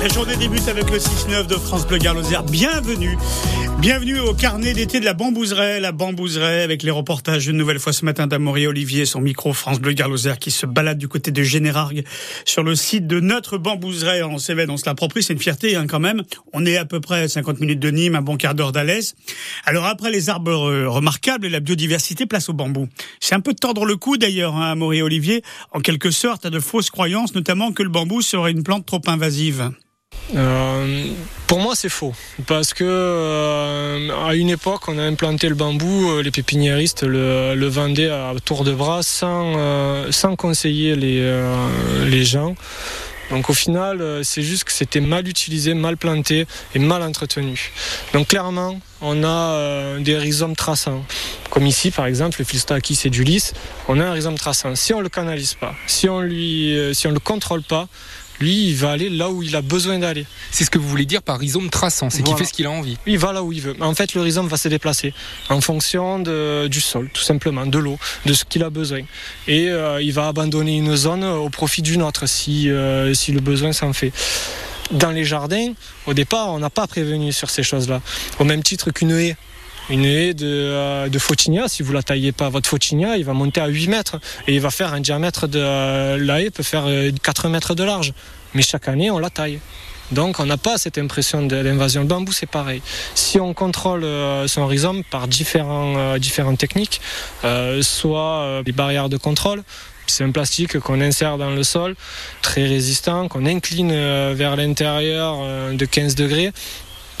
[0.00, 2.36] La journée débute avec le 6-9 de France Bleu Garloser.
[2.50, 3.16] Bienvenue.
[3.78, 5.80] Bienvenue au carnet d'été de la Bambouseraie.
[5.80, 9.80] La Bambouseraie avec les reportages une nouvelle fois ce matin d'Amaury Olivier, son micro France
[9.80, 12.04] Bleu Garloser qui se balade du côté de Générargues
[12.44, 14.70] sur le site de notre Bambouseraie en Cévennes.
[14.70, 16.22] On se l'approprie, c'est une fierté hein, quand même.
[16.52, 19.14] On est à peu près à 50 minutes de Nîmes, un bon quart d'heure d'Alès.
[19.64, 22.86] Alors après les arbres remarquables et la biodiversité, place au bambou.
[23.20, 25.42] C'est un peu tordre le cou d'ailleurs, hein, Amaury Olivier,
[25.72, 29.00] en quelque sorte à de fausses croyances, notamment que le bambou serait une plante trop
[29.06, 29.70] invasive.
[30.34, 31.06] Euh,
[31.46, 32.12] pour moi, c'est faux.
[32.46, 37.66] Parce que euh, à une époque, on a implanté le bambou, euh, les pépiniéristes le,
[37.68, 39.54] vendaient à tour de bras sans,
[40.10, 41.44] sans conseiller les,
[42.06, 42.54] les gens.
[43.30, 46.46] Donc au final, c'est juste que c'était mal utilisé, mal planté
[46.76, 47.72] et mal entretenu.
[48.12, 51.04] Donc clairement, on a des rhizomes traçants.
[51.50, 53.50] Comme ici, par exemple, le Philstachys edulis,
[53.88, 54.76] on a un rhizome traçant.
[54.76, 57.88] Si on le canalise pas, si on lui, si le contrôle pas,
[58.40, 60.26] lui, il va aller là où il a besoin d'aller.
[60.50, 62.36] C'est ce que vous voulez dire par rhizome traçant, c'est Voilà.
[62.36, 62.96] qu'il fait ce qu'il a envie.
[63.06, 63.74] Il va là où il veut.
[63.80, 65.14] En fait, le rhizome va se déplacer
[65.48, 69.02] en fonction de- du sol, tout simplement, de l'eau, de ce qu'il a besoin.
[69.48, 73.40] Et euh, il va abandonner une zone au profit d'une autre si, euh, si le
[73.40, 74.12] besoin s'en fait.
[74.92, 75.72] Dans les jardins,
[76.06, 78.00] au départ, on n'a pas prévenu sur ces choses-là.
[78.38, 79.36] Au même titre qu'une haie.
[79.88, 81.08] Une haie de, euh,
[81.68, 84.16] si vous la taillez pas, votre Fauchinia, il va monter à 8 mètres
[84.48, 87.74] et il va faire un diamètre de euh, la haie peut faire euh, 4 mètres
[87.74, 88.12] de large.
[88.54, 89.60] Mais chaque année, on la taille.
[90.12, 92.02] Donc on n'a pas cette impression de l'invasion.
[92.02, 92.80] Le bambou, c'est pareil.
[93.14, 97.00] Si on contrôle euh, son rhizome par euh, différentes techniques,
[97.44, 99.62] euh, soit euh, des barrières de contrôle,
[100.06, 101.96] c'est un plastique qu'on insère dans le sol,
[102.42, 106.52] très résistant, qu'on incline euh, vers l'intérieur euh, de 15 degrés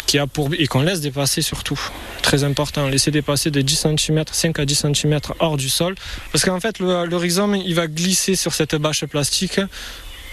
[0.06, 1.80] qui a pour et qu'on laisse dépasser surtout.
[2.22, 5.94] Très important, laisser dépasser de 10 cm, 5 à 10 cm hors du sol.
[6.32, 9.60] Parce qu'en fait, le, rhizome, il va glisser sur cette bâche plastique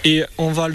[0.04, 0.68] et on va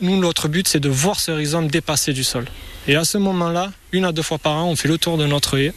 [0.00, 2.46] nous, notre but, c'est de voir ce rhizome dépasser du sol.
[2.88, 5.26] Et à ce moment-là, une à deux fois par an, on fait le tour de
[5.26, 5.72] notre haie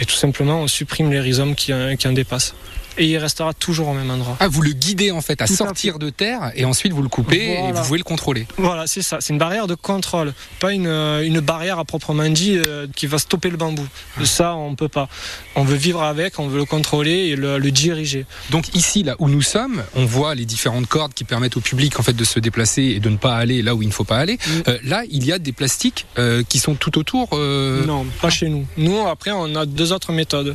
[0.00, 2.54] et tout simplement, on supprime les rhizomes qui, en- qui en dépassent.
[2.96, 4.36] Et il restera toujours au même endroit.
[4.38, 7.02] Ah, vous le guidez en fait à Tout à sortir de terre et ensuite vous
[7.02, 8.46] le coupez et vous pouvez le contrôler.
[8.56, 9.16] Voilà, c'est ça.
[9.20, 13.08] C'est une barrière de contrôle, pas une, euh, une barrière à proprement dit euh, qui
[13.08, 13.84] va stopper le bambou.
[14.22, 15.08] Ça, on peut pas.
[15.56, 18.26] On veut vivre avec, on veut le contrôler et le, le diriger.
[18.50, 21.98] Donc ici, là où nous sommes, on voit les différentes cordes qui permettent au public
[21.98, 24.04] en fait de se déplacer et de ne pas aller là où il ne faut
[24.04, 24.34] pas aller.
[24.34, 24.50] Mm.
[24.68, 27.30] Euh, là, il y a des plastiques euh, qui sont tout autour.
[27.32, 28.64] euh, Non, pas chez nous.
[28.76, 30.54] Nous, après, on a deux autres méthodes.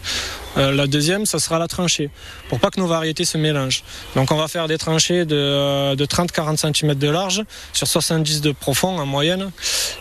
[0.58, 2.10] Euh, la deuxième, ça sera la tranchée,
[2.50, 3.84] pour pas que nos variétés se mélangent.
[4.16, 8.42] Donc, on va faire des tranchées de, euh, de 30-40 cm de large sur 70
[8.42, 9.52] de profond en moyenne.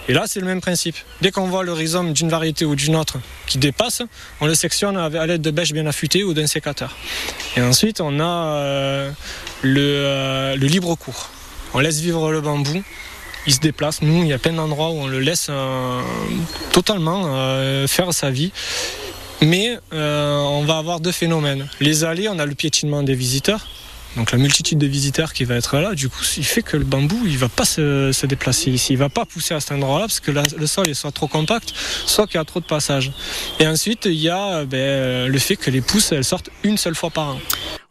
[0.08, 0.96] Et là, c'est le même principe.
[1.20, 4.02] Dès qu'on voit le rhizome d'une variété ou d'une autre qui dépasse,
[4.40, 6.96] on le sectionne à l'aide de bêches bien affûtées ou d'un sécateur.
[7.56, 9.10] Et ensuite, on a euh,
[9.62, 11.30] le, euh, libre cours.
[11.74, 12.82] On laisse vivre le bambou.
[13.46, 14.02] Il se déplace.
[14.02, 16.00] Nous, il y a plein d'endroits où on le laisse euh,
[16.72, 18.52] totalement euh, faire sa vie.
[19.42, 21.68] Mais euh, on va avoir deux phénomènes.
[21.80, 23.66] Les allées, on a le piétinement des visiteurs.
[24.16, 26.84] Donc la multitude de visiteurs qui va être là, du coup, il fait que le
[26.84, 30.06] bambou, il va pas se, se déplacer ici, il va pas pousser à cet endroit-là
[30.06, 31.72] parce que le sol est soit trop compact,
[32.06, 33.12] soit qu'il y a trop de passages.
[33.60, 36.78] Et ensuite, il y a euh, ben, le fait que les pousses, elles sortent une
[36.78, 37.40] seule fois par an.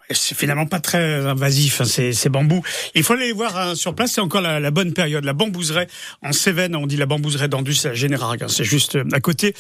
[0.10, 2.64] C'est finalement pas très invasif, hein, ces, ces bambous.
[2.96, 5.26] Il faut aller voir hein, sur place, c'est encore la, la bonne période.
[5.26, 5.88] La bambouseraie
[6.24, 9.54] en Cévennes, on dit la bambouseraie d'Andus à Générargues, hein, c'est juste euh, à côté.